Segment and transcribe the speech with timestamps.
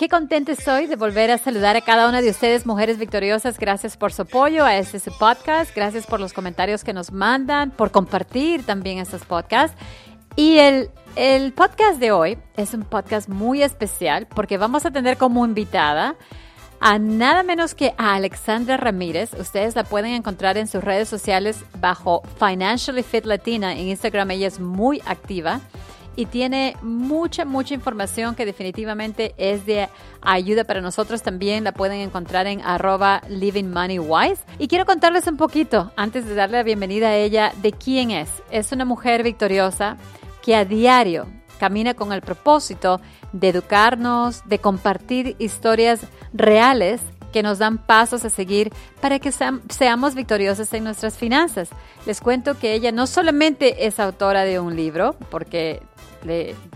[0.00, 3.58] Qué contenta estoy de volver a saludar a cada una de ustedes, mujeres victoriosas.
[3.58, 5.76] Gracias por su apoyo a este podcast.
[5.76, 9.76] Gracias por los comentarios que nos mandan, por compartir también estos podcasts.
[10.36, 15.18] Y el, el podcast de hoy es un podcast muy especial porque vamos a tener
[15.18, 16.16] como invitada
[16.80, 19.34] a nada menos que a Alexandra Ramírez.
[19.34, 23.74] Ustedes la pueden encontrar en sus redes sociales bajo Financially Fit Latina.
[23.74, 25.60] En Instagram ella es muy activa
[26.16, 29.88] y tiene mucha, mucha información que definitivamente es de
[30.20, 31.22] ayuda para nosotros.
[31.22, 34.42] También la pueden encontrar en arroba livingmoneywise.
[34.58, 38.28] Y quiero contarles un poquito, antes de darle la bienvenida a ella, de quién es.
[38.50, 39.96] Es una mujer victoriosa
[40.42, 41.26] que a diario
[41.58, 43.00] camina con el propósito
[43.32, 46.00] de educarnos, de compartir historias
[46.32, 47.00] reales
[47.32, 51.70] que nos dan pasos a seguir para que seamos victoriosos en nuestras finanzas.
[52.06, 55.82] Les cuento que ella no solamente es autora de un libro, porque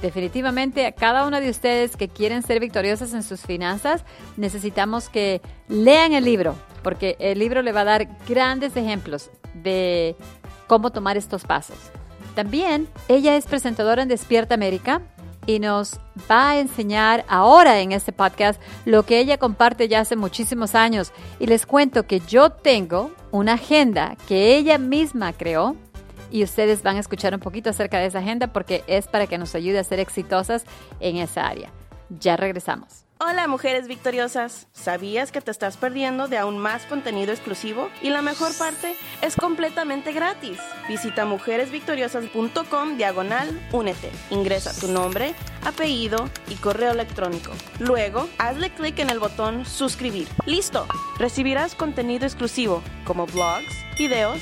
[0.00, 4.04] definitivamente a cada uno de ustedes que quieren ser victoriosos en sus finanzas,
[4.36, 10.16] necesitamos que lean el libro, porque el libro le va a dar grandes ejemplos de
[10.66, 11.76] cómo tomar estos pasos.
[12.34, 15.02] También ella es presentadora en Despierta América
[15.46, 15.98] y nos
[16.30, 21.12] va a enseñar ahora en este podcast lo que ella comparte ya hace muchísimos años.
[21.38, 25.76] Y les cuento que yo tengo una agenda que ella misma creó
[26.30, 29.38] y ustedes van a escuchar un poquito acerca de esa agenda porque es para que
[29.38, 30.64] nos ayude a ser exitosas
[31.00, 31.70] en esa área.
[32.08, 33.03] Ya regresamos.
[33.20, 37.88] Hola mujeres victoriosas, ¿sabías que te estás perdiendo de aún más contenido exclusivo?
[38.02, 40.58] Y la mejor parte es completamente gratis.
[40.88, 44.10] Visita mujeresvictoriosas.com diagonal únete.
[44.30, 47.52] Ingresa tu nombre, apellido y correo electrónico.
[47.78, 50.26] Luego, hazle clic en el botón suscribir.
[50.44, 50.84] ¡Listo!
[51.16, 54.40] Recibirás contenido exclusivo como blogs, videos,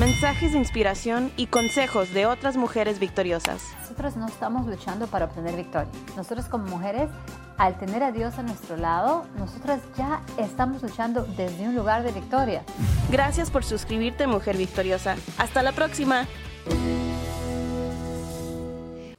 [0.00, 3.62] mensajes de inspiración y consejos de otras mujeres victoriosas.
[3.82, 5.90] Nosotros no estamos luchando para obtener victoria.
[6.16, 7.10] Nosotros como mujeres,
[7.58, 12.12] al tener a Dios a nuestro lado, nosotras ya estamos luchando desde un lugar de
[12.12, 12.62] victoria.
[13.10, 15.16] Gracias por suscribirte, mujer victoriosa.
[15.38, 16.26] Hasta la próxima.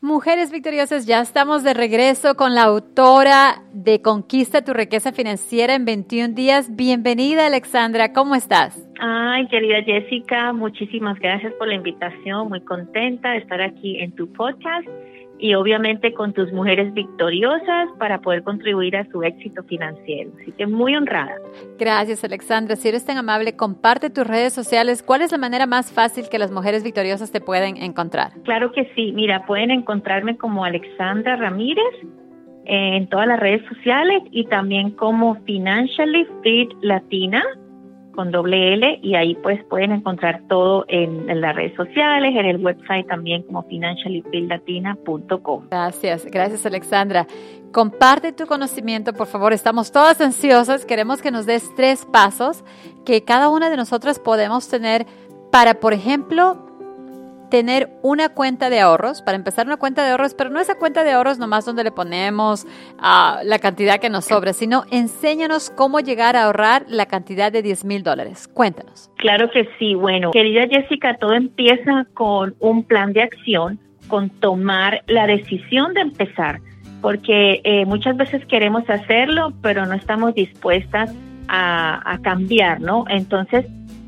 [0.01, 5.85] Mujeres Victoriosas, ya estamos de regreso con la autora de Conquista tu riqueza financiera en
[5.85, 6.75] 21 días.
[6.75, 8.89] Bienvenida, Alexandra, ¿cómo estás?
[8.99, 12.49] Ay, querida Jessica, muchísimas gracias por la invitación.
[12.49, 14.87] Muy contenta de estar aquí en tu podcast
[15.39, 20.31] y obviamente con tus mujeres victoriosas para poder contribuir a su éxito financiero.
[20.41, 21.35] Así que muy honrada.
[21.77, 22.75] Gracias, Alexandra.
[22.75, 25.01] Si eres tan amable, comparte tus redes sociales.
[25.01, 28.33] ¿Cuál es la manera más fácil que las mujeres victoriosas te pueden encontrar?
[28.43, 29.13] Claro que sí.
[29.13, 31.95] Mira, pueden encontrarme como Alexandra Ramírez
[32.65, 37.43] en todas las redes sociales y también como Financially Fit Latina
[38.13, 42.63] con doble L y ahí pues pueden encontrar todo en, las redes sociales, en el
[42.63, 45.67] website también como financiallybuildatina.com.
[45.69, 47.27] Gracias, gracias Alexandra.
[47.71, 49.53] Comparte tu conocimiento, por favor.
[49.53, 50.85] Estamos todas ansiosas.
[50.85, 52.63] Queremos que nos des tres pasos
[53.05, 55.05] que cada una de nosotras podemos tener
[55.51, 56.68] para, por ejemplo,
[57.49, 61.03] tener una cuenta de ahorros, para empezar una cuenta de ahorros, pero no esa cuenta
[61.03, 62.65] de ahorros nomás donde le ponemos
[62.97, 67.61] uh, la cantidad que nos sobra, sino enséñanos cómo llegar a ahorrar la cantidad de
[67.61, 68.47] 10 mil dólares.
[68.47, 69.09] Cuéntanos.
[69.17, 69.95] Claro que sí.
[69.95, 76.01] Bueno, querida Jessica, todo empieza con un plan de acción, con tomar la decisión de
[76.01, 76.59] empezar,
[77.01, 81.13] porque eh, muchas veces queremos hacerlo, pero no estamos dispuestas
[81.47, 83.05] a, a cambiar, ¿no?
[83.07, 83.65] Entonces,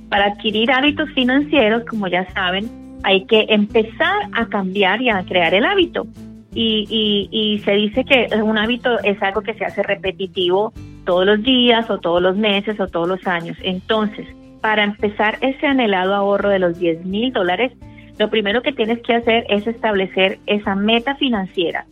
[0.09, 5.53] para adquirir hábitos financieros, como ya saben, hay que empezar a cambiar y a crear
[5.53, 6.07] el hábito.
[6.53, 10.73] Y, y, se dice que un hábito es algo que se hace repetitivo
[11.05, 13.57] todos los días o todos los meses o todos los años.
[13.63, 14.27] Entonces,
[14.59, 17.71] para empezar ese anhelado ahorro de los 10 mil dólares,
[18.19, 21.85] lo primero que tienes que hacer es establecer esa meta financiera,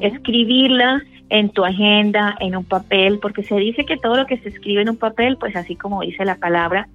[0.00, 4.50] escribirla en tu agenda, en un papel, porque se dice que todo lo que se
[4.50, 6.88] escribe en un papel, pues así como dice la palabra,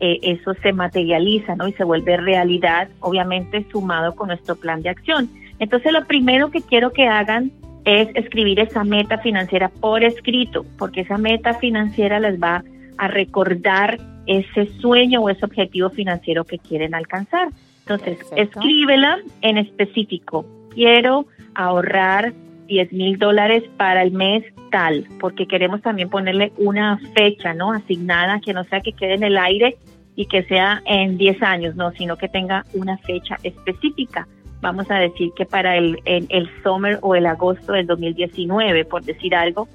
[0.00, 1.68] eh, eso se materializa ¿no?
[1.68, 5.30] y se vuelve realidad, obviamente sumado con nuestro plan de acción.
[5.58, 7.50] Entonces lo primero que quiero que hagan
[7.84, 12.62] es escribir esa meta financiera por escrito, porque esa meta financiera les va
[12.98, 17.48] a recordar ese sueño o ese objetivo financiero que quieren alcanzar.
[17.80, 20.44] Entonces, escríbela en específico.
[20.74, 22.34] Quiero ahorrar
[22.66, 27.72] 10 mil dólares para el mes tal, porque queremos también ponerle una fecha, ¿no?
[27.72, 29.76] Asignada, que no sea que quede en el aire
[30.14, 34.26] y que sea en 10 años, no, sino que tenga una fecha específica.
[34.60, 39.34] Vamos a decir que para el, el, summer o el agosto del 2019, por decir
[39.34, 39.68] algo,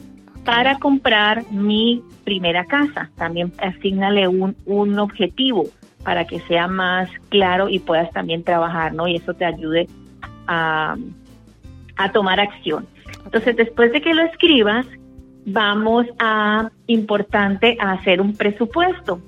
[0.44, 3.12] para comprar mi primera casa.
[3.16, 5.66] También asignale un, un objetivo
[6.04, 9.08] para que sea más claro y puedas también trabajar, ¿no?
[9.08, 9.88] Y eso te ayude
[10.48, 10.96] a,
[12.06, 12.88] a tomar acción.
[13.26, 14.86] Entonces, después de que lo escribas,
[15.46, 19.22] vamos a, importante, a hacer un presupuesto.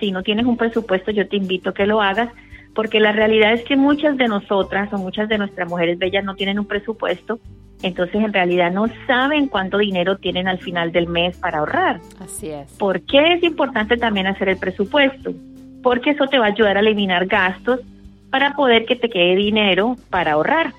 [0.00, 2.30] Si no tienes un presupuesto, yo te invito a que lo hagas,
[2.74, 6.36] porque la realidad es que muchas de nosotras o muchas de nuestras mujeres bellas no
[6.36, 7.40] tienen un presupuesto,
[7.82, 12.00] entonces en realidad no saben cuánto dinero tienen al final del mes para ahorrar.
[12.20, 12.72] Así es.
[12.78, 15.32] ¿Por qué es importante también hacer el presupuesto?
[15.82, 17.80] Porque eso te va a ayudar a eliminar gastos
[18.30, 20.72] para poder que te quede dinero para ahorrar.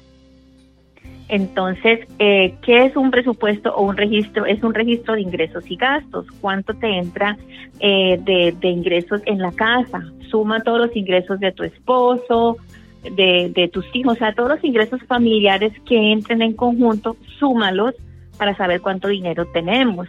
[1.29, 4.47] Entonces, eh, ¿qué es un presupuesto o un registro?
[4.47, 6.25] Es un registro de ingresos y gastos.
[6.41, 7.37] ¿Cuánto te entra
[7.79, 10.01] eh, de, ingresos en la casa?
[10.31, 12.57] Suma todos los ingresos de tu esposo,
[13.03, 17.93] de, de tus hijos, o sea, todos los ingresos familiares que entren en conjunto, súmalos
[18.39, 20.07] para saber cuánto dinero tenemos.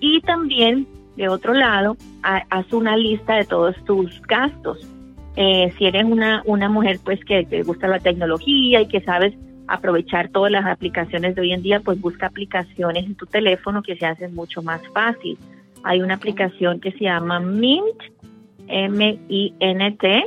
[0.00, 0.86] Y también,
[1.16, 4.88] de otro lado, haz una lista de todos tus gastos.
[5.36, 9.34] Eh, si eres una, una mujer pues que te gusta la tecnología y que sabes
[9.68, 13.96] aprovechar todas las aplicaciones de hoy en día, pues busca aplicaciones en tu teléfono que
[13.96, 15.38] se hacen mucho más fácil.
[15.82, 18.00] Hay una aplicación que se llama Mint,
[18.68, 20.24] M-I-N-T,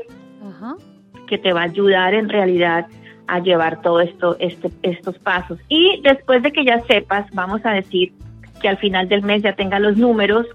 [1.27, 2.87] que te va a ayudar en realidad
[3.27, 5.59] a llevar todo esto, este, estos pasos.
[5.67, 8.13] Y después de que ya sepas, vamos a decir
[8.61, 10.45] que al final del mes ya tenga los números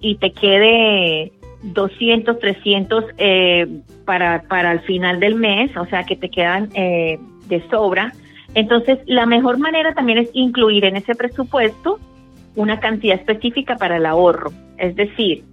[0.00, 1.32] y te quede
[1.62, 3.66] 200, 300 eh,
[4.04, 8.12] para, para el final del mes, o sea que te quedan eh, de sobra,
[8.54, 11.98] entonces, la mejor manera también es incluir en ese presupuesto
[12.56, 14.52] una cantidad específica para el ahorro.
[14.78, 15.44] Es decir,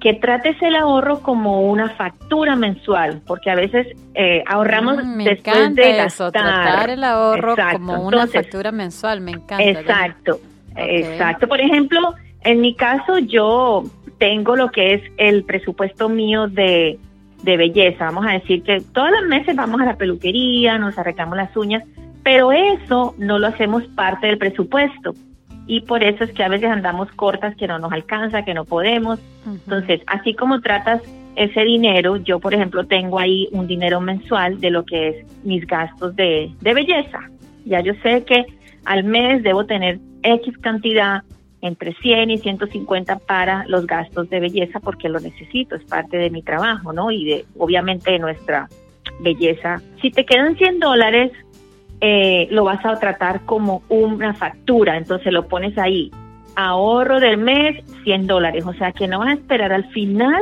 [0.00, 5.24] que trates el ahorro como una factura mensual, porque a veces eh, ahorramos mm, me
[5.24, 6.06] después de gastar.
[6.06, 9.64] Eso, tratar el ahorro como una factura mensual, me encanta.
[9.64, 10.40] Exacto,
[10.76, 11.48] exacto.
[11.48, 13.82] Por ejemplo, en mi caso yo
[14.18, 16.98] tengo lo que es el presupuesto mío de,
[17.42, 18.06] de belleza.
[18.06, 21.82] Vamos a decir que todos los meses vamos a la peluquería, nos arreglamos las uñas,
[22.22, 25.14] pero eso no lo hacemos parte del presupuesto
[25.68, 28.64] y por eso es que a veces andamos cortas, que no nos alcanza, que no
[28.64, 29.20] podemos.
[29.46, 31.02] Entonces, así como tratas
[31.36, 35.66] ese dinero, yo por ejemplo tengo ahí un dinero mensual de lo que es mis
[35.66, 37.20] gastos de, de belleza.
[37.66, 38.46] Ya yo sé que
[38.86, 41.22] al mes debo tener X cantidad
[41.60, 46.30] entre 100 y 150 para los gastos de belleza porque lo necesito, es parte de
[46.30, 47.10] mi trabajo, ¿no?
[47.10, 48.68] Y de obviamente de nuestra
[49.20, 49.82] belleza.
[50.00, 51.32] Si te quedan 100 dólares,
[52.00, 56.10] eh, lo vas a tratar como una factura, entonces lo pones ahí,
[56.54, 60.40] ahorro del mes 100 dólares, o sea que no vas a esperar al final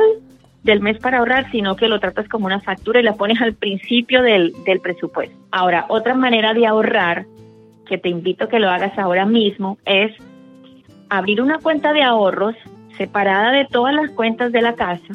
[0.63, 3.53] del mes para ahorrar, sino que lo tratas como una factura y la pones al
[3.53, 5.35] principio del, del presupuesto.
[5.51, 7.25] Ahora, otra manera de ahorrar,
[7.87, 10.11] que te invito a que lo hagas ahora mismo, es
[11.09, 12.55] abrir una cuenta de ahorros
[12.97, 15.13] separada de todas las cuentas de la casa,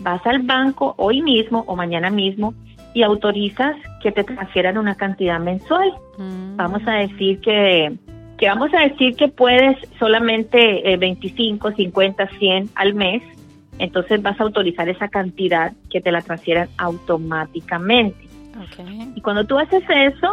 [0.00, 2.54] vas al banco hoy mismo o mañana mismo
[2.94, 5.92] y autorizas que te transfieran una cantidad mensual.
[6.18, 6.56] Mm.
[6.56, 7.92] Vamos a decir que,
[8.38, 13.22] que vamos a decir que puedes solamente 25, 50, 100 al mes,
[13.78, 18.28] entonces vas a autorizar esa cantidad que te la transfieran automáticamente.
[19.14, 20.28] Y cuando tú haces eso,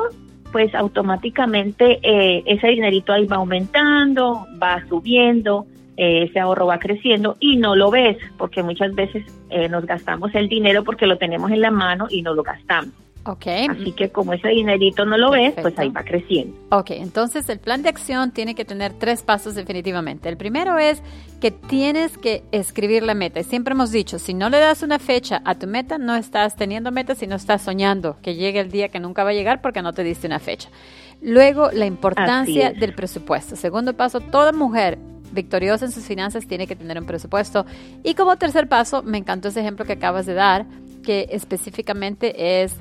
[0.52, 5.66] pues automáticamente eh, ese dinerito ahí va aumentando, va subiendo,
[5.98, 10.34] eh, ese ahorro va creciendo y no lo ves, porque muchas veces eh, nos gastamos
[10.36, 12.94] el dinero porque lo tenemos en la mano y no lo gastamos.
[13.28, 13.46] Ok.
[13.70, 16.56] Así que como ese dinerito no lo ves, pues ahí va creciendo.
[16.72, 20.30] Ok, entonces el plan de acción tiene que tener tres pasos definitivamente.
[20.30, 21.04] El primero es
[21.42, 23.42] que tienes que escribir la meta.
[23.42, 26.56] Y siempre hemos dicho, si no le das una fecha a tu meta, no estás
[26.56, 29.82] teniendo meta, sino estás soñando que llegue el día que nunca va a llegar porque
[29.82, 30.70] no te diste una fecha.
[31.22, 33.58] Luego, la importancia del presupuesto.
[33.58, 35.00] Segundo paso, toda mujer
[35.32, 37.66] victoriosa en sus finanzas tiene que tener un presupuesto.
[38.04, 40.66] Y como tercer paso, me encantó ese ejemplo que acabas de dar,
[41.04, 42.74] que específicamente es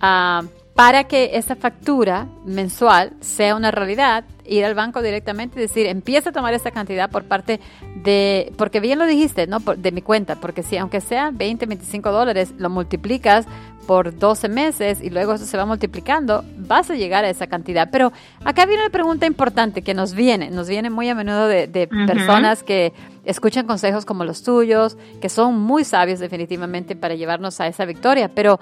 [0.00, 0.42] ah,
[0.76, 6.30] para que esa factura mensual sea una realidad, ir al banco directamente y decir, empieza
[6.30, 7.60] a tomar esa cantidad por parte
[8.04, 9.58] de, porque bien lo dijiste, ¿no?
[9.58, 13.46] de mi cuenta, porque si aunque sea 20, 25 dólares, lo multiplicas
[13.86, 17.88] por 12 meses y luego eso se va multiplicando, vas a llegar a esa cantidad.
[17.90, 18.12] Pero
[18.44, 22.62] acá viene una pregunta importante que nos viene, nos viene muy a menudo de, personas
[22.62, 22.92] que
[23.24, 28.28] escuchan consejos como los tuyos, que son muy sabios definitivamente para llevarnos a esa victoria,
[28.34, 28.60] pero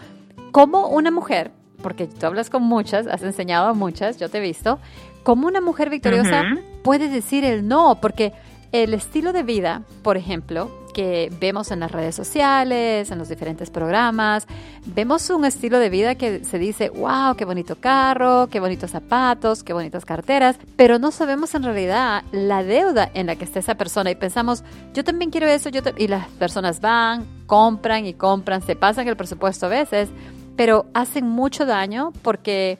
[0.52, 1.50] ¿cómo una mujer
[1.84, 4.78] porque tú hablas con muchas, has enseñado a muchas, yo te he visto,
[5.22, 6.42] ¿cómo una mujer victoriosa
[6.82, 7.98] puede decir el no?
[8.00, 8.32] Porque
[8.72, 13.68] el estilo de vida, por ejemplo, que vemos en las redes sociales, en los diferentes
[13.68, 14.46] programas,
[14.86, 19.62] vemos un estilo de vida que se dice, wow, qué bonito carro, qué bonitos zapatos,
[19.62, 23.74] qué bonitas carteras, pero no sabemos en realidad la deuda en la que está esa
[23.74, 24.64] persona y pensamos,
[24.94, 29.16] yo también quiero eso, yo y las personas van, compran y compran, se pasan el
[29.16, 30.08] presupuesto a veces
[30.56, 32.78] pero hacen mucho daño porque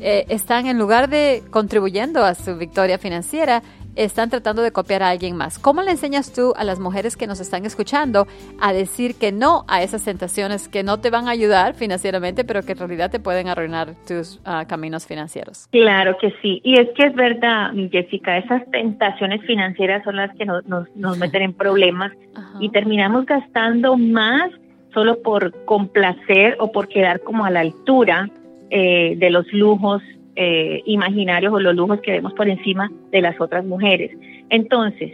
[0.00, 3.62] eh, están en lugar de contribuyendo a su victoria financiera,
[3.96, 5.58] están tratando de copiar a alguien más.
[5.58, 8.26] ¿Cómo le enseñas tú a las mujeres que nos están escuchando
[8.60, 12.62] a decir que no a esas tentaciones que no te van a ayudar financieramente, pero
[12.62, 15.68] que en realidad te pueden arruinar tus ah, caminos financieros?
[15.72, 16.60] Claro que sí.
[16.62, 21.42] Y es que es verdad, Jessica, esas tentaciones financieras son las que nos, nos, meten
[21.42, 22.12] en problemas
[22.60, 24.50] y terminamos gastando más
[24.96, 28.30] solo por complacer o por quedar como a la altura
[28.70, 30.02] eh, de los lujos
[30.36, 34.10] eh, imaginarios o los lujos que vemos por encima de las otras mujeres.
[34.48, 35.12] Entonces,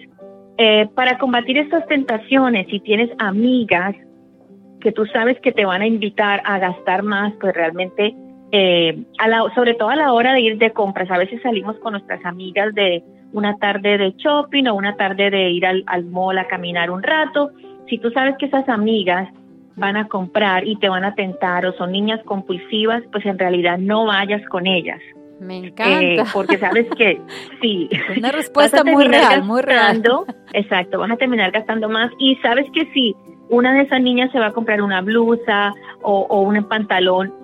[0.57, 3.97] eh, para combatir estas tentaciones, si tienes amigas
[4.81, 8.15] que tú sabes que te van a invitar a gastar más, pues realmente,
[8.53, 11.77] eh, a la, sobre todo a la hora de ir de compras, a veces salimos
[11.81, 16.05] con nuestras amigas de una tarde de shopping o una tarde de ir al, al
[16.05, 17.51] mall a caminar un rato.
[17.89, 19.29] Si tú sabes que esas amigas
[19.77, 23.79] van a comprar y te van a tentar o son niñas compulsivas, pues en realidad
[23.79, 25.01] no vayas con ellas.
[25.41, 26.31] Me eh, encanta.
[26.33, 27.21] porque sabes que
[27.61, 27.89] sí.
[28.17, 30.03] Una respuesta muy real, muy real.
[30.53, 33.17] Exacto, vas a terminar gastando más y sabes que si
[33.49, 37.35] una de esas niñas se va a comprar una blusa o, o un pantalón,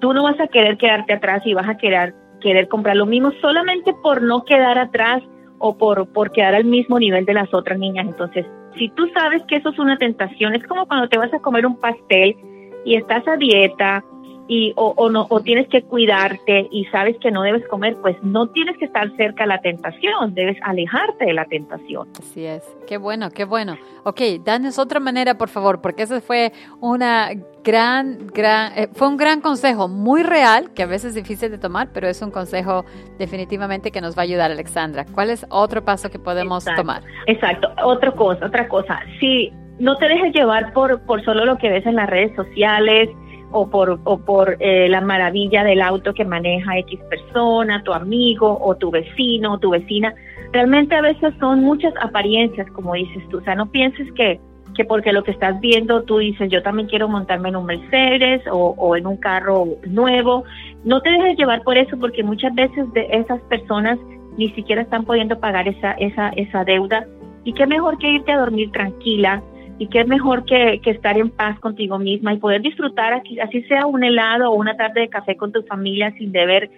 [0.00, 3.32] tú no vas a querer quedarte atrás y vas a querer, querer comprar lo mismo
[3.40, 5.22] solamente por no quedar atrás
[5.58, 8.06] o por, por quedar al mismo nivel de las otras niñas.
[8.06, 8.46] Entonces,
[8.78, 11.66] si tú sabes que eso es una tentación, es como cuando te vas a comer
[11.66, 12.36] un pastel
[12.84, 14.04] y estás a dieta
[14.48, 18.16] y o, o, no o tienes que cuidarte y sabes que no debes comer, pues
[18.22, 22.08] no tienes que estar cerca de la tentación, debes alejarte de la tentación.
[22.18, 22.62] Así es.
[22.86, 23.76] Qué bueno, qué bueno.
[24.04, 27.30] Ok, danos otra manera, por favor, porque eso fue una
[27.64, 31.58] gran, gran, eh, fue un gran consejo, muy real, que a veces es difícil de
[31.58, 32.84] tomar, pero es un consejo
[33.18, 35.06] definitivamente que nos va a ayudar, Alexandra.
[35.12, 37.02] ¿Cuál es otro paso que podemos tomar?
[37.26, 39.00] Exacto, otra cosa, otra cosa.
[39.18, 43.08] Si no te dejes llevar por, por solo lo que ves en las redes sociales,
[43.54, 48.58] o por, o por eh, la maravilla del auto que maneja X persona, tu amigo
[48.60, 50.12] o tu vecino o tu vecina.
[50.52, 53.38] Realmente a veces son muchas apariencias, como dices tú.
[53.38, 54.40] O sea, no pienses que,
[54.74, 58.42] que porque lo que estás viendo tú dices, yo también quiero montarme en un Mercedes
[58.50, 60.42] o, en un carro nuevo.
[60.82, 64.00] No te dejes llevar por eso porque muchas veces de esas personas
[64.36, 67.06] ni siquiera están pudiendo pagar esa, esa, esa deuda.
[67.44, 69.44] Y qué mejor que irte a dormir tranquila,
[69.78, 73.86] y qué es mejor que, estar en paz contigo misma y poder disfrutar así sea
[73.86, 76.70] un helado o una tarde de café con tu familia sin deber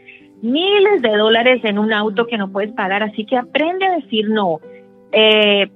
[0.42, 3.02] miles de dólares en un auto que no puedes pagar.
[3.02, 4.60] Así que aprende a decir no.
[5.12, 5.68] Eh,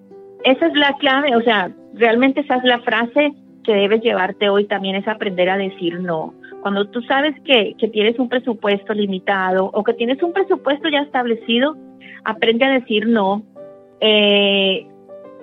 [0.45, 3.33] esa es la clave, o sea, realmente esa es la frase
[3.65, 6.35] que debes llevarte hoy también es aprender a decir no.
[6.62, 11.00] Cuando tú sabes que, que tienes un presupuesto limitado o que tienes un presupuesto ya
[11.00, 11.77] establecido,
[12.25, 13.43] aprende a decir no.
[14.00, 14.87] Eh,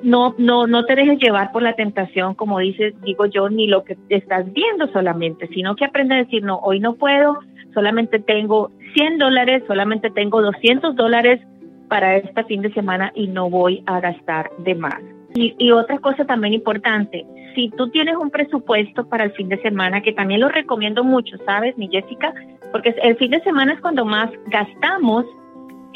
[0.04, 3.84] no, no, no te dejes llevar por la tentación, como dices, digo yo, ni lo
[3.84, 7.39] que estás viendo solamente, sino que aprende a decir, no, hoy no puedo,
[7.74, 11.42] solamente tengo 100 dólares, solamente tengo 200 dólares
[11.89, 15.01] para este fin de semana y no voy a gastar de más.
[15.36, 19.62] Y, y, otra cosa también importante, si tú tienes un presupuesto para el fin de
[19.62, 22.34] semana, que también lo recomiendo mucho, ¿sabes, mi Jessica?
[22.72, 25.25] Porque el fin de semana es cuando más gastamos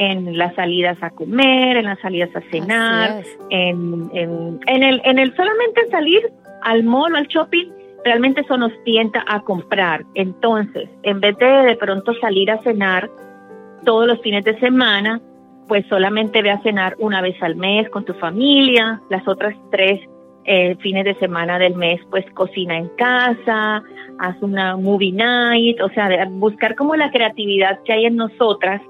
[0.02, 5.20] en las salidas a comer, en las salidas a cenar, en, en, en, el, en
[5.20, 6.28] el solamente salir
[6.64, 7.68] al mall o al shopping,
[8.04, 10.04] realmente eso nos tienta a comprar.
[10.16, 13.12] Entonces, en vez de de pronto salir a cenar
[13.86, 15.22] todos los fines de semana,
[15.68, 20.00] pues solamente ve a cenar una vez al mes con tu familia, las otras tres
[20.46, 23.84] eh, fines de semana del mes, pues cocina en casa,
[24.18, 28.82] haz una movie night, o sea, buscar como la creatividad que hay en nosotras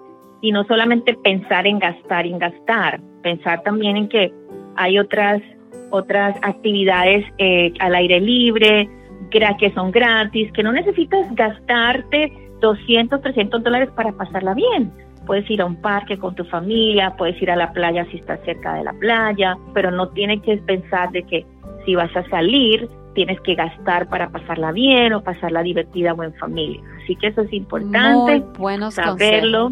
[0.41, 4.33] y no solamente pensar en gastar y en gastar, pensar también en que
[4.75, 5.41] hay otras
[5.91, 8.89] otras actividades eh, al aire libre
[9.31, 14.91] que son gratis, que no necesitas gastarte 200, 300 dólares para pasarla bien.
[15.25, 18.39] Puedes ir a un parque con tu familia, puedes ir a la playa si estás
[18.43, 21.45] cerca de la playa, pero no tienes que pensar de que
[21.85, 26.33] si vas a salir tienes que gastar para pasarla bien o pasarla divertida o en
[26.35, 26.81] familia.
[27.03, 29.69] Así que eso es importante, Muy buenos saberlo.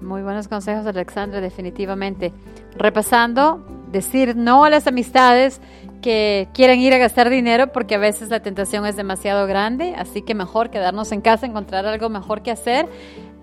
[0.00, 2.32] Muy buenos consejos, Alexandra, definitivamente.
[2.76, 5.60] Repasando, decir no a las amistades
[6.00, 10.22] que quieren ir a gastar dinero porque a veces la tentación es demasiado grande, así
[10.22, 12.86] que mejor quedarnos en casa, encontrar algo mejor que hacer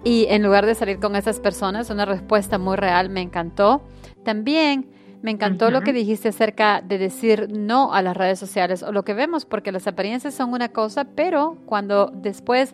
[0.04, 3.82] y en lugar de salir con esas personas, una respuesta muy real, me encantó.
[4.24, 4.90] También
[5.22, 9.04] me encantó lo que dijiste acerca de decir no a las redes sociales o lo
[9.04, 12.74] que vemos, porque las apariencias son una cosa, pero cuando después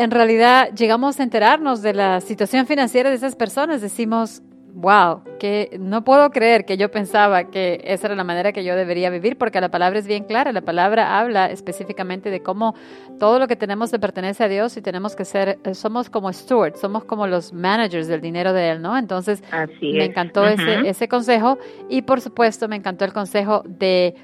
[0.00, 4.42] en realidad llegamos a enterarnos de la situación financiera de esas personas, decimos,
[4.72, 8.76] wow, que no puedo creer que yo pensaba que esa era la manera que yo
[8.76, 12.74] debería vivir, porque la palabra es bien clara, la palabra habla específicamente de cómo
[13.18, 16.32] todo lo que tenemos le pertenece a Dios y tenemos que ser, eh, somos como
[16.32, 18.96] stewards, somos como los managers del dinero de Él, ¿no?
[18.96, 19.42] Entonces,
[19.82, 21.58] me encantó ese, ese consejo
[21.90, 24.14] y por supuesto me encantó el consejo de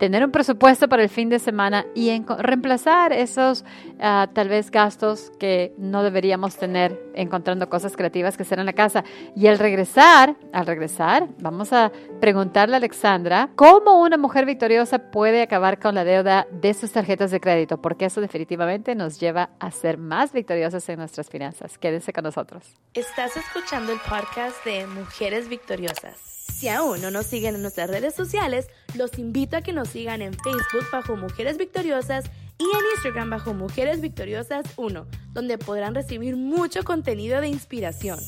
[0.00, 3.66] tener un presupuesto para el fin de semana y reemplazar esos
[4.00, 8.72] ah, tal vez gastos que no deberíamos tener encontrando cosas creativas que hacer en la
[8.72, 9.04] casa.
[9.36, 15.42] Y al regresar, al regresar, vamos a preguntarle a Alexandra cómo una mujer victoriosa puede
[15.42, 19.70] acabar con la deuda de sus tarjetas de crédito, porque eso definitivamente nos lleva a
[19.70, 21.76] ser más victoriosas en nuestras finanzas.
[21.76, 22.74] Quédense con nosotros.
[22.94, 26.29] Estás escuchando el podcast de Mujeres Victoriosas.
[26.60, 30.20] Si aún no nos siguen en nuestras redes sociales, los invito a que nos sigan
[30.20, 32.26] en Facebook bajo Mujeres Victoriosas
[32.58, 38.18] y en Instagram bajo Mujeres Victoriosas 1, donde podrán recibir mucho contenido de inspiración.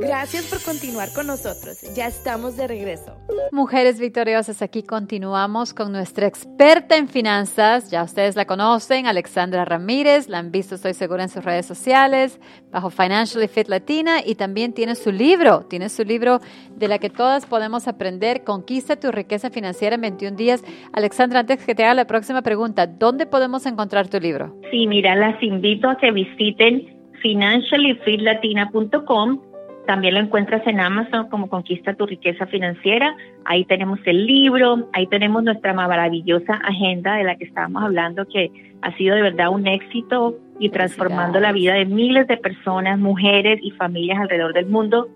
[0.00, 1.82] Gracias por continuar con nosotros.
[1.96, 3.16] Ya estamos de regreso.
[3.50, 7.90] Mujeres victoriosas, aquí continuamos con nuestra experta en finanzas.
[7.90, 10.28] Ya ustedes la conocen, Alexandra Ramírez.
[10.28, 12.40] La han visto, estoy segura, en sus redes sociales,
[12.70, 14.18] bajo Financially Fit Latina.
[14.24, 16.38] Y también tiene su libro, tiene su libro
[16.76, 20.62] de la que todas podemos aprender, Conquista tu riqueza financiera en 21 días.
[20.92, 24.54] Alexandra, antes que te haga la próxima pregunta, ¿dónde podemos encontrar tu libro?
[24.70, 29.47] Sí, mira, las invito a que visiten financiallyfitlatina.com
[29.88, 33.16] también lo encuentras en Amazon como Conquista tu riqueza financiera.
[33.46, 38.50] Ahí tenemos el libro, ahí tenemos nuestra maravillosa agenda de la que estábamos hablando, que
[38.82, 43.60] ha sido de verdad un éxito y transformando la vida de miles de personas, mujeres
[43.62, 45.08] y familias alrededor del mundo.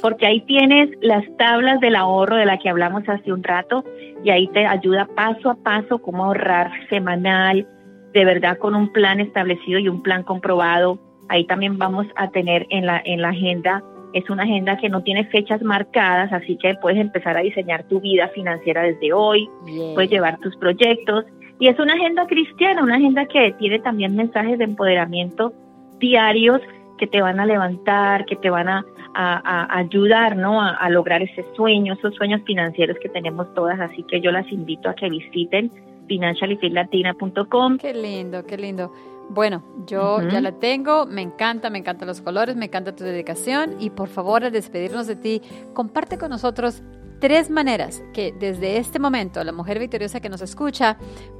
[0.00, 3.82] Porque ahí tienes las tablas del ahorro de la que hablamos hace un rato
[4.22, 7.66] y ahí te ayuda paso a paso cómo ahorrar semanal,
[8.14, 11.00] de verdad con un plan establecido y un plan comprobado.
[11.28, 15.02] Ahí también vamos a tener en la, en la agenda es una agenda que no
[15.02, 19.48] tiene fechas marcadas, así que puedes empezar a diseñar tu vida financiera desde hoy,
[19.94, 21.24] puedes llevar tus proyectos.
[21.58, 25.52] Y es una agenda cristiana, una agenda que tiene también mensajes de empoderamiento
[25.98, 26.60] diarios
[26.98, 30.60] que te van a levantar, que te van a, ayudar ¿no?
[30.60, 33.78] A, a, lograr ese sueño, esos sueños financieros que tenemos todas.
[33.80, 35.70] Así que yo las invito a que visiten
[36.06, 37.78] financialifitlatina.com.
[37.78, 38.92] Qué lindo, qué lindo.
[39.32, 43.76] Bueno, yo ya la tengo, me encanta, me encantan los colores, me encanta tu dedicación
[43.78, 45.40] y por favor al despedirnos de ti,
[45.72, 46.82] comparte con nosotros
[47.20, 50.96] tres maneras que desde este momento la mujer victoriosa que nos escucha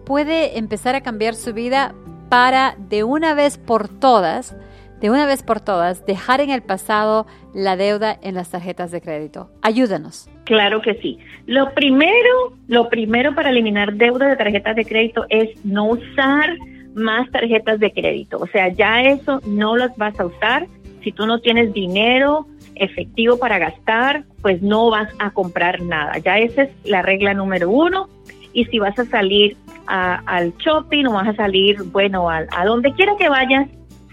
[0.07, 1.93] puede empezar a cambiar su vida
[2.29, 4.57] para de una vez por todas,
[5.01, 9.01] de una vez por todas, dejar en el pasado la deuda en las tarjetas de
[9.01, 9.51] crédito.
[9.63, 10.31] Ayúdanos.
[10.45, 11.19] Claro que sí.
[11.47, 16.51] Lo primero, lo primero para eliminar deuda de tarjetas de crédito es no usar
[16.95, 18.39] más tarjetas de crédito.
[18.39, 20.67] O sea, ya eso no las vas a usar.
[21.03, 26.19] Si tú no tienes dinero efectivo para gastar, pues no vas a comprar nada.
[26.19, 28.09] Ya esa es la regla número uno.
[28.53, 32.93] Y si vas a salir al shopping o vas a salir, bueno, a, a donde
[32.93, 33.69] quiera que vayas,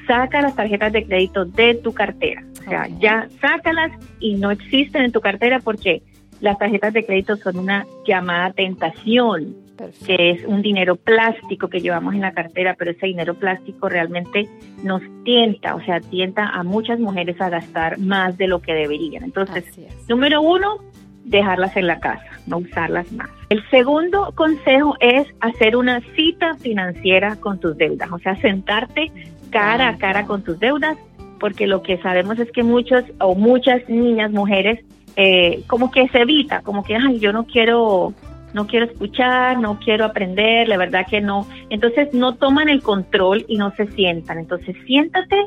[0.08, 2.44] saca las tarjetas de crédito de tu cartera.
[2.60, 6.02] O sea, ya sácalas y no existen en tu cartera porque
[6.42, 9.56] las tarjetas de crédito son una llamada tentación
[10.06, 14.48] que es un dinero plástico que llevamos en la cartera, pero ese dinero plástico realmente
[14.84, 19.24] nos tienta, o sea, tienta a muchas mujeres a gastar más de lo que deberían.
[19.24, 19.66] Entonces,
[20.08, 20.78] número uno,
[21.24, 23.30] dejarlas en la casa, no usarlas más.
[23.50, 29.12] El segundo consejo es hacer una cita financiera con tus deudas, o sea, sentarte
[29.50, 30.98] cara a cara con tus deudas,
[31.40, 34.84] porque lo que sabemos es que muchos o muchas niñas, mujeres,
[35.16, 38.14] eh, como que se evita, como que, ay, yo no quiero
[38.58, 41.48] no quiero escuchar, no quiero aprender, la verdad que no.
[41.70, 44.40] Entonces no toman el control y no se sientan.
[44.40, 45.38] Entonces siéntate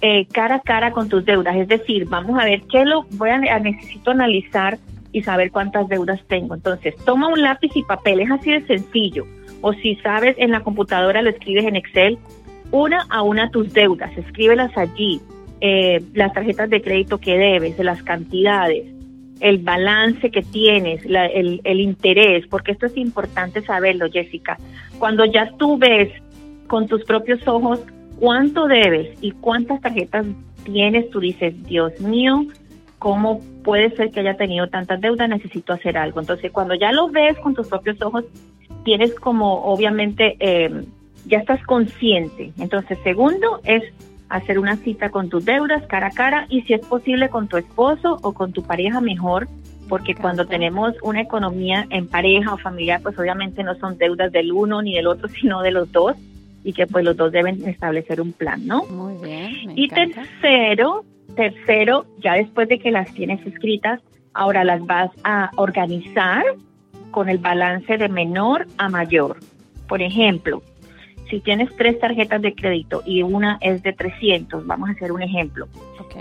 [0.00, 3.30] eh, cara a cara con tus deudas, es decir, vamos a ver qué lo voy
[3.30, 4.78] a, necesito analizar
[5.12, 6.56] y saber cuántas deudas tengo.
[6.56, 9.26] Entonces toma un lápiz y papel, es así de sencillo.
[9.60, 12.18] O si sabes en la computadora lo escribes en Excel,
[12.72, 15.20] una a una tus deudas, escríbelas allí,
[15.60, 18.86] eh, las tarjetas de crédito que debes, las cantidades,
[19.40, 24.58] el balance que tienes, el, interés, porque esto es importante saberlo, Jessica.
[24.98, 26.12] Cuando ya tú ves
[26.66, 27.80] con tus propios ojos
[28.18, 30.26] cuánto debes y cuántas tarjetas
[30.64, 32.44] tienes, tú dices, Dios mío,
[32.98, 35.28] ¿cómo puede ser que haya tenido tantas deudas?
[35.28, 36.20] Necesito hacer algo.
[36.20, 38.24] Entonces, cuando ya lo ves con tus propios ojos,
[38.84, 40.84] tienes como, obviamente, eh,
[41.26, 42.52] ya estás consciente.
[42.58, 43.82] Entonces, segundo es
[44.30, 47.56] hacer una cita con tus deudas cara a cara y si es posible con tu
[47.56, 49.48] esposo o con tu pareja mejor,
[49.88, 54.52] porque cuando tenemos una economía en pareja o familiar, pues obviamente no son deudas del
[54.52, 56.16] uno ni del otro, sino de los dos
[56.62, 58.84] y que pues los dos deben establecer un plan, ¿no?
[58.84, 59.72] Muy bien.
[59.76, 64.00] y tercero, tercero, ya después de que las tienes escritas,
[64.32, 66.44] ahora las vas a organizar
[67.10, 69.38] con el balance de menor a mayor.
[69.88, 70.62] Por ejemplo,
[71.30, 75.22] si tienes tres tarjetas de crédito y una es de 300, vamos a hacer un
[75.22, 75.68] ejemplo.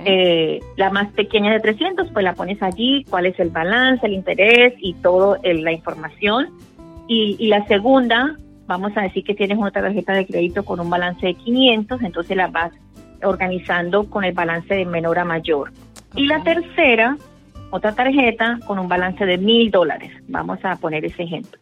[0.05, 4.13] Eh, la más pequeña de 300, pues la pones allí, cuál es el balance, el
[4.13, 6.49] interés y toda la información.
[7.07, 10.89] Y, y, la segunda, vamos a decir que tienes una tarjeta de crédito con un
[10.89, 12.71] balance de 500, entonces la vas
[13.23, 15.71] organizando con el balance de menor a mayor.
[16.15, 17.17] Y la tercera,
[17.71, 20.11] otra tarjeta con un balance de mil dólares.
[20.27, 21.59] Vamos a poner ese ejemplo.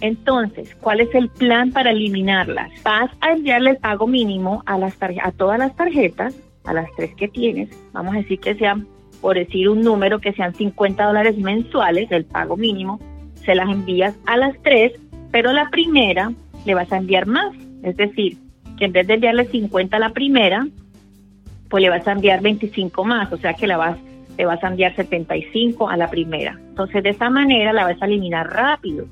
[0.00, 2.70] Entonces, ¿cuál es el plan para eliminarlas?
[2.82, 6.34] Vas a enviarle el pago mínimo a, las a todas las tarjetas,
[6.64, 7.68] a las tres que tienes.
[7.92, 8.86] Vamos a decir que sean,
[9.20, 12.98] por decir un número, que sean 50 dólares mensuales, el pago mínimo.
[13.44, 14.92] Se las envías a las tres,
[15.30, 16.32] pero la primera
[16.64, 17.54] le vas a enviar más.
[17.82, 18.38] Es decir,
[18.78, 20.66] que en vez de enviarle 50 a la primera,
[21.68, 23.30] pues le vas a enviar 25 más.
[23.32, 23.98] O sea que la vas,
[24.38, 26.58] le vas a enviar 75 a la primera.
[26.70, 29.06] Entonces, de esa manera la vas a eliminar rápido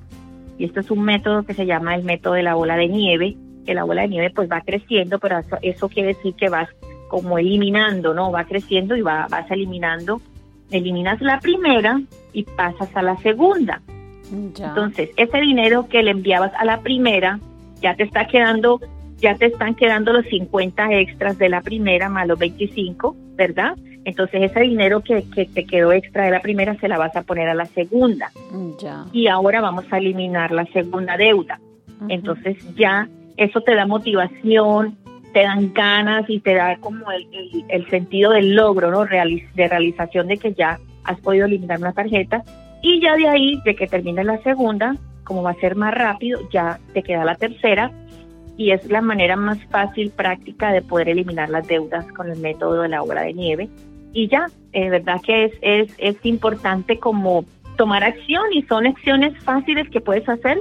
[0.59, 3.37] y esto es un método que se llama el método de la bola de nieve,
[3.65, 6.69] que la bola de nieve pues va creciendo, pero eso, quiere decir que vas
[7.09, 8.33] como eliminando, ¿no?
[8.33, 10.21] Va creciendo y va, vas eliminando.
[10.71, 12.01] Eliminas la primera
[12.33, 13.81] y pasas a la segunda.
[14.31, 17.41] Entonces, ese dinero que le enviabas a la primera,
[17.81, 18.81] ya te está quedando,
[19.17, 23.77] ya te están quedando los 50 extras de la primera más los 25, ¿verdad?
[24.09, 27.47] Entonces ese dinero que, te quedó extra de la primera se la vas a poner
[27.47, 28.33] a la segunda.
[29.13, 31.61] Y ahora vamos a eliminar la segunda deuda.
[32.09, 34.97] Entonces ya eso te da motivación,
[35.35, 39.05] te dan ganas y te da como el, sentido del logro, ¿no?
[39.05, 42.43] de realización de que ya has podido eliminar una tarjeta.
[42.81, 46.41] Y ya de ahí, de que termine la segunda, como va a ser más rápido,
[46.51, 47.93] ya te queda la tercera
[48.57, 52.81] y es la manera más fácil, práctica de poder eliminar las deudas con el método
[52.81, 53.69] de la obra de nieve
[54.13, 57.45] y ya, es verdad que es, es, es importante como
[57.77, 60.61] tomar acción y son acciones fáciles que puedes hacer,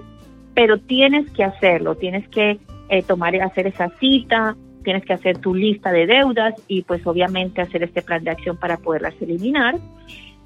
[0.54, 5.54] pero tienes que hacerlo, tienes que eh, tomar hacer esa cita, tienes que hacer tu
[5.54, 9.76] lista de deudas y pues obviamente hacer este plan de acción para poderlas eliminar.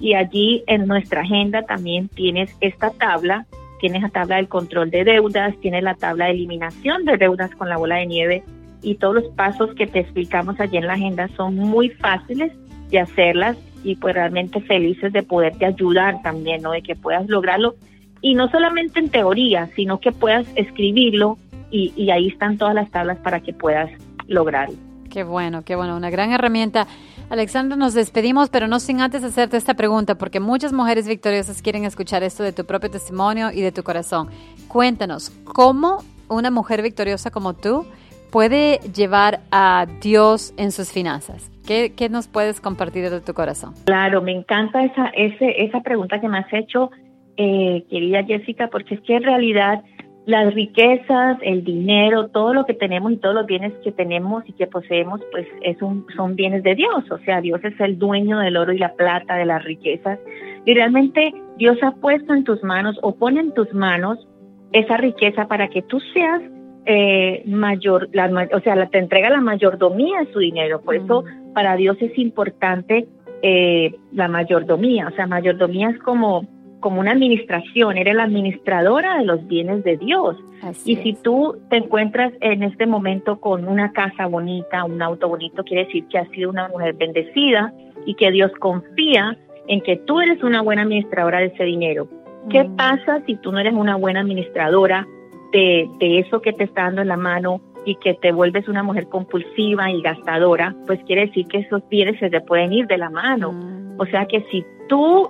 [0.00, 3.46] Y allí en nuestra agenda también tienes esta tabla,
[3.80, 7.68] tienes la tabla del control de deudas, tienes la tabla de eliminación de deudas con
[7.68, 8.42] la bola de nieve
[8.82, 12.52] y todos los pasos que te explicamos allí en la agenda son muy fáciles
[12.92, 16.70] de hacerlas y pues realmente felices de poderte ayudar también, ¿no?
[16.70, 17.74] De que puedas lograrlo
[18.20, 21.38] y no solamente en teoría, sino que puedas escribirlo
[21.72, 23.90] y, y ahí están todas las tablas para que puedas
[24.28, 24.76] lograrlo.
[25.10, 26.86] Qué bueno, qué bueno, una gran herramienta.
[27.28, 31.84] Alexandra, nos despedimos, pero no sin antes hacerte esta pregunta, porque muchas mujeres victoriosas quieren
[31.84, 34.28] escuchar esto de tu propio testimonio y de tu corazón.
[34.68, 37.86] Cuéntanos, ¿cómo una mujer victoriosa como tú
[38.32, 41.50] puede llevar a Dios en sus finanzas?
[41.66, 43.74] ¿Qué, nos puedes compartir de tu corazón?
[43.84, 46.90] Claro, me encanta esa, ese, esa pregunta que me has hecho,
[47.36, 49.84] eh, querida Jessica, porque es que en realidad
[50.26, 54.52] las riquezas, el dinero, todo lo que tenemos y todos los bienes que tenemos y
[54.52, 57.10] que poseemos, pues es un, son bienes de Dios.
[57.10, 60.18] O sea, Dios es el dueño del oro y la plata, de las riquezas.
[60.64, 64.26] Y realmente Dios ha puesto en tus manos o pone en tus manos
[64.72, 66.40] esa riqueza para que tú seas
[66.84, 70.80] eh, mayor, la, o sea, la, te entrega la mayordomía de su dinero.
[70.80, 73.06] Por eso para Dios es importante
[73.42, 75.08] eh, la mayordomía.
[75.08, 76.46] O sea, mayordomía es como,
[76.80, 80.36] como una administración, eres la administradora de los bienes de Dios.
[80.84, 85.64] y si tú te encuentras en este momento con una casa bonita, un auto bonito,
[85.64, 87.72] quiere decir que has sido una mujer bendecida
[88.06, 89.36] y que Dios confía
[89.68, 92.08] en que tú eres una buena administradora de ese dinero.
[92.50, 92.76] ¿Qué mm.
[92.76, 95.06] pasa si tú no eres una buena administradora
[95.52, 98.82] de, de eso que te está dando en la mano y que te vuelves una
[98.82, 102.98] mujer compulsiva y gastadora, pues quiere decir que esos bienes se te pueden ir de
[102.98, 103.52] la mano.
[103.52, 104.00] Mm.
[104.00, 105.28] O sea que si tú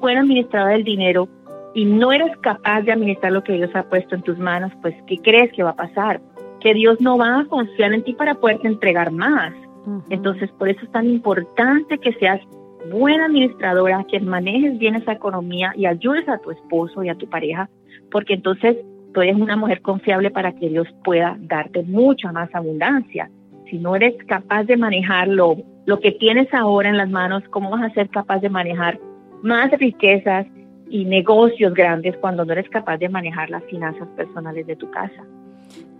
[0.00, 1.28] fueras administradora del dinero
[1.74, 4.94] y no eres capaz de administrar lo que Dios ha puesto en tus manos, pues
[5.06, 6.20] ¿qué crees que va a pasar?
[6.60, 9.52] Que Dios no va a confiar en ti para poderte entregar más.
[10.08, 12.40] Entonces, por eso es tan importante que seas
[12.90, 17.28] buena administradora, que manejes bien esa economía y ayudes a tu esposo y a tu
[17.28, 17.68] pareja,
[18.10, 18.78] porque entonces
[19.14, 23.30] tú eres una mujer confiable para que Dios pueda darte mucha más abundancia.
[23.70, 25.56] Si no eres capaz de manejar lo,
[26.02, 28.98] que tienes ahora en las manos, ¿cómo vas a ser capaz de manejar
[29.42, 30.46] más riquezas
[30.90, 35.24] y negocios grandes cuando no eres capaz de manejar las finanzas personales de tu casa?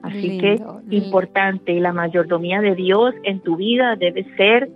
[0.02, 4.68] Así que importante, la mayordomía de Dios en tu vida debe ser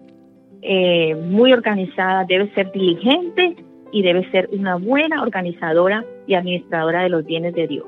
[0.63, 3.57] eh, muy organizada, debe ser diligente
[3.93, 7.87] y debe ser una buena organizadora y administradora de los bienes de Dios.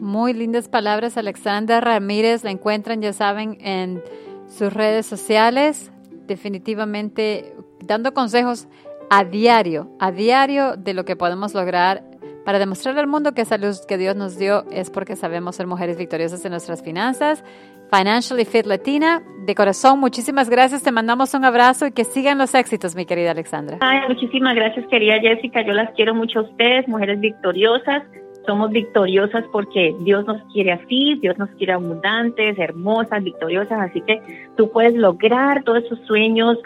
[0.00, 2.42] Muy lindas palabras, Alexandra Ramírez.
[2.42, 4.02] La encuentran, ya saben, en
[4.48, 5.92] sus redes sociales.
[6.26, 8.68] definitivamente dando consejos
[9.10, 12.04] a diario, a diario de lo que podemos lograr
[12.44, 15.66] para demostrarle al mundo que esa luz que Dios nos dio es porque sabemos ser
[15.66, 17.44] mujeres victoriosas en nuestras finanzas.
[17.92, 20.84] Financially Fit Latina, de corazón, muchísimas gracias.
[20.84, 23.78] Te mandamos un abrazo y que sigan los éxitos, mi querida Alexandra.
[24.08, 25.62] Muchísimas gracias, querida Jessica.
[25.66, 28.04] Yo las quiero mucho a ustedes, mujeres victoriosas.
[28.46, 33.90] Somos victoriosas porque Dios nos quiere así, Dios nos quiere abundantes, hermosas, victoriosas.
[33.90, 34.20] Así que
[34.56, 36.58] tú puedes lograr todos esos sueños,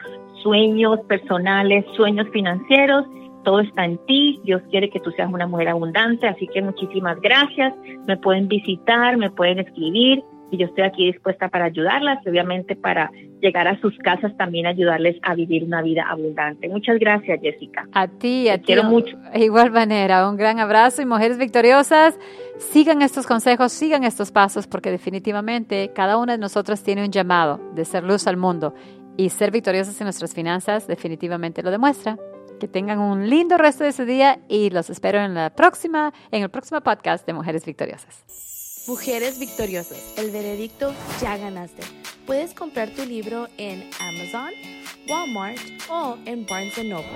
[0.43, 3.05] sueños personales, sueños financieros
[3.45, 7.21] todo está en ti, Dios quiere que tú seas una mujer abundante, así que muchísimas
[7.21, 7.75] gracias,
[8.09, 13.11] me pueden visitar, me pueden escribir y yo estoy aquí dispuesta para ayudarlas, obviamente para
[13.45, 16.69] llegar a sus casas también ayudarles a vivir una vida abundante.
[16.69, 17.87] Muchas gracias, Jessica.
[17.93, 18.65] A ti, a ti.
[18.65, 19.17] Quiero mucho.
[19.35, 22.19] Igual manera, un gran abrazo y mujeres victoriosas,
[22.59, 27.61] sigan estos consejos, sigan estos pasos porque definitivamente cada una de nosotras tiene un llamado
[27.75, 28.75] de ser luz al mundo
[29.19, 32.19] y ser victoriosas en nuestras finanzas definitivamente lo demuestra.
[32.59, 36.45] Que tengan un lindo resto de ese día y los espero en la próxima, en
[36.45, 38.54] el próximo podcast de Mujeres Victoriosas.
[38.87, 41.83] Mujeres Victoriosas, el veredicto ya ganaste.
[42.27, 44.53] Puedes comprar tu libro en Amazon,
[45.09, 47.09] Walmart o en Barnes Noble.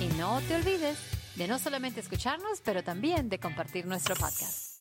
[0.00, 0.96] Y no te olvides
[1.34, 4.71] de no solamente escucharnos, pero también de compartir nuestro podcast.